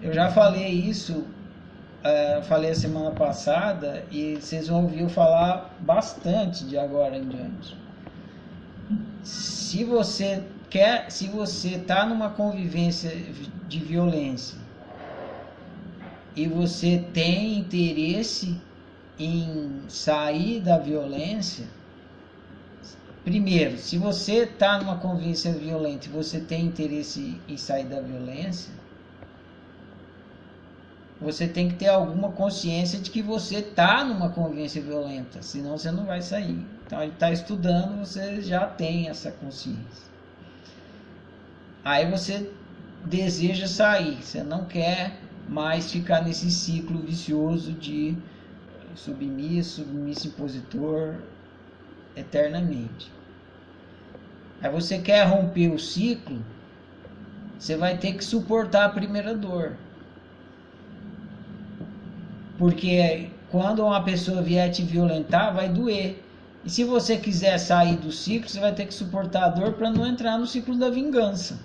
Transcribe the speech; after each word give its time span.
Eu 0.00 0.12
já 0.12 0.30
falei 0.30 0.68
isso, 0.68 1.12
uh, 1.12 2.42
falei 2.44 2.70
a 2.70 2.74
semana 2.74 3.10
passada, 3.10 4.04
e 4.12 4.36
vocês 4.36 4.68
vão 4.68 4.84
ouvir 4.84 5.00
eu 5.00 5.08
falar 5.08 5.74
bastante 5.80 6.64
de 6.64 6.78
agora 6.78 7.16
em 7.16 7.28
diante. 7.28 7.76
Se 9.24 9.82
você 9.82 10.44
quer, 10.70 11.10
se 11.10 11.26
você 11.26 11.70
está 11.70 12.06
numa 12.06 12.30
convivência 12.30 13.10
de 13.66 13.80
violência 13.80 14.56
e 16.36 16.46
você 16.46 17.04
tem 17.12 17.58
interesse 17.58 18.56
em 19.18 19.82
sair 19.88 20.60
da 20.60 20.78
violência, 20.78 21.66
primeiro, 23.24 23.76
se 23.76 23.98
você 23.98 24.44
está 24.44 24.78
numa 24.78 24.96
convivência 24.98 25.52
violenta 25.52 26.06
e 26.06 26.10
você 26.10 26.38
tem 26.38 26.66
interesse 26.66 27.40
em 27.48 27.56
sair 27.56 27.86
da 27.86 28.00
violência, 28.00 28.72
você 31.20 31.48
tem 31.48 31.68
que 31.68 31.74
ter 31.74 31.88
alguma 31.88 32.30
consciência 32.30 32.98
de 32.98 33.10
que 33.10 33.20
você 33.20 33.56
está 33.56 34.04
numa 34.04 34.30
convivência 34.30 34.80
violenta, 34.80 35.42
senão 35.42 35.76
você 35.76 35.90
não 35.90 36.04
vai 36.04 36.22
sair. 36.22 36.64
Então, 36.86 37.02
ele 37.02 37.12
está 37.12 37.32
estudando, 37.32 37.98
você 37.98 38.40
já 38.40 38.66
tem 38.66 39.08
essa 39.08 39.30
consciência. 39.32 40.08
Aí 41.84 42.08
você 42.10 42.50
deseja 43.04 43.66
sair, 43.66 44.22
você 44.22 44.42
não 44.42 44.64
quer 44.64 45.18
mais 45.48 45.90
ficar 45.90 46.22
nesse 46.22 46.50
ciclo 46.50 47.00
vicioso 47.00 47.72
de 47.72 48.16
submisso, 48.94 49.82
submisso 49.82 50.28
impositor 50.28 51.16
eternamente. 52.14 53.10
Aí 54.60 54.70
você 54.70 54.98
quer 54.98 55.24
romper 55.24 55.68
o 55.68 55.78
ciclo, 55.78 56.44
você 57.58 57.76
vai 57.76 57.96
ter 57.96 58.14
que 58.14 58.24
suportar 58.24 58.86
a 58.86 58.90
primeira 58.90 59.34
dor. 59.34 59.76
Porque 62.58 63.30
quando 63.50 63.84
uma 63.84 64.02
pessoa 64.02 64.42
vier 64.42 64.70
te 64.70 64.82
violentar, 64.82 65.54
vai 65.54 65.68
doer. 65.68 66.22
E 66.64 66.68
se 66.68 66.84
você 66.84 67.16
quiser 67.16 67.56
sair 67.58 67.96
do 67.96 68.10
ciclo, 68.10 68.48
você 68.48 68.58
vai 68.58 68.74
ter 68.74 68.86
que 68.86 68.92
suportar 68.92 69.44
a 69.44 69.48
dor 69.48 69.74
para 69.74 69.90
não 69.90 70.04
entrar 70.04 70.36
no 70.36 70.46
ciclo 70.46 70.76
da 70.76 70.90
vingança. 70.90 71.58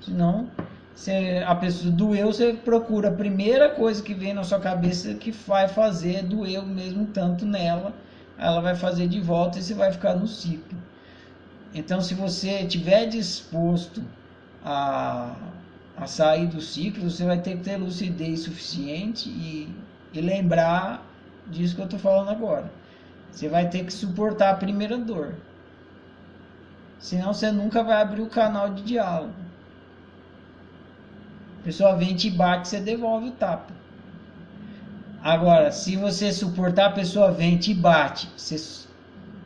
Senão, 0.00 0.50
você, 0.94 1.44
a 1.46 1.54
pessoa 1.54 1.92
doeu, 1.92 2.26
você 2.32 2.54
procura 2.54 3.08
a 3.08 3.12
primeira 3.12 3.68
coisa 3.70 4.02
que 4.02 4.14
vem 4.14 4.34
na 4.34 4.42
sua 4.42 4.58
cabeça 4.58 5.14
que 5.14 5.30
vai 5.30 5.68
fazer 5.68 6.22
doer 6.22 6.60
o 6.60 6.66
mesmo 6.66 7.06
tanto 7.06 7.46
nela, 7.46 7.94
ela 8.38 8.60
vai 8.60 8.74
fazer 8.74 9.06
de 9.06 9.20
volta 9.20 9.58
e 9.58 9.62
você 9.62 9.74
vai 9.74 9.92
ficar 9.92 10.14
no 10.14 10.26
ciclo. 10.26 10.76
Então, 11.74 12.00
se 12.00 12.14
você 12.14 12.60
estiver 12.60 13.06
disposto 13.06 14.02
a, 14.64 15.34
a 15.96 16.06
sair 16.06 16.46
do 16.46 16.60
ciclo, 16.60 17.10
você 17.10 17.24
vai 17.24 17.40
ter 17.40 17.56
que 17.56 17.64
ter 17.64 17.76
lucidez 17.76 18.40
suficiente 18.40 19.28
e, 19.28 19.74
e 20.12 20.20
lembrar 20.20 21.04
disso 21.46 21.74
que 21.74 21.80
eu 21.80 21.86
estou 21.86 22.00
falando 22.00 22.30
agora. 22.30 22.70
Você 23.30 23.48
vai 23.48 23.68
ter 23.68 23.84
que 23.84 23.92
suportar 23.92 24.50
a 24.50 24.56
primeira 24.56 24.98
dor. 24.98 25.34
Senão 26.98 27.32
você 27.32 27.50
nunca 27.50 27.82
vai 27.82 28.00
abrir 28.00 28.22
o 28.22 28.28
canal 28.28 28.70
de 28.70 28.82
diálogo 28.82 29.46
pessoa 31.66 31.96
vem 31.96 32.14
te 32.14 32.30
bate, 32.30 32.68
você 32.68 32.78
devolve 32.78 33.30
o 33.30 33.32
tapa. 33.32 33.74
Agora, 35.20 35.72
se 35.72 35.96
você 35.96 36.32
suportar, 36.32 36.86
a 36.86 36.92
pessoa 36.92 37.32
vem 37.32 37.58
te 37.58 37.74
bate, 37.74 38.30
você 38.36 38.86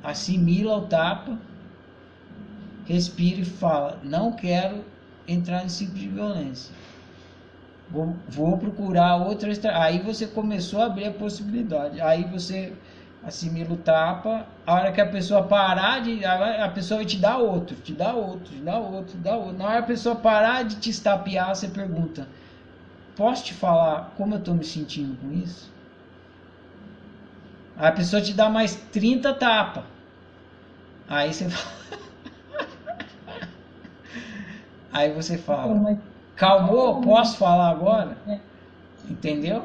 assimila 0.00 0.76
o 0.76 0.82
tapa, 0.82 1.36
respira 2.84 3.40
e 3.40 3.44
fala: 3.44 3.98
Não 4.04 4.30
quero 4.30 4.84
entrar 5.26 5.62
nesse 5.62 5.86
tipo 5.86 5.98
de 5.98 6.08
violência. 6.08 6.74
Vou, 7.90 8.16
vou 8.28 8.58
procurar 8.58 9.16
outra. 9.16 9.50
Aí 9.80 10.00
você 10.00 10.26
começou 10.26 10.80
a 10.80 10.86
abrir 10.86 11.06
a 11.06 11.12
possibilidade. 11.12 12.00
Aí 12.00 12.24
você 12.24 12.72
assimila 13.22 13.72
o 13.72 13.76
tapa, 13.76 14.46
a 14.66 14.74
hora 14.74 14.92
que 14.92 15.00
a 15.00 15.06
pessoa 15.06 15.42
parar 15.44 16.00
de. 16.00 16.24
A 16.24 16.68
pessoa 16.68 16.98
vai 16.98 17.06
te 17.06 17.18
dar 17.18 17.38
outro, 17.38 17.76
te 17.76 17.92
dá 17.92 18.14
outro, 18.14 18.52
te 18.54 18.60
dá 18.60 18.78
outro, 18.78 19.16
te 19.16 19.18
dá 19.18 19.36
outro. 19.36 19.58
Na 19.58 19.64
hora 19.64 19.76
que 19.78 19.84
a 19.84 19.86
pessoa 19.86 20.16
parar 20.16 20.64
de 20.64 20.76
te 20.76 20.90
estapear, 20.90 21.54
você 21.54 21.68
pergunta: 21.68 22.28
Posso 23.16 23.44
te 23.44 23.54
falar 23.54 24.12
como 24.16 24.34
eu 24.34 24.38
estou 24.38 24.54
me 24.54 24.64
sentindo 24.64 25.16
com 25.16 25.32
isso? 25.32 25.72
Aí 27.76 27.88
a 27.88 27.92
pessoa 27.92 28.20
te 28.20 28.32
dá 28.32 28.48
mais 28.48 28.74
30 28.92 29.34
tapas. 29.34 29.84
Aí 31.08 31.32
você 31.32 31.48
fala. 31.50 32.03
Aí 34.94 35.12
você 35.12 35.36
fala: 35.36 35.84
Calmou? 36.36 37.00
Posso 37.02 37.36
falar 37.36 37.70
agora? 37.70 38.16
É. 38.26 38.40
Entendeu? 39.10 39.64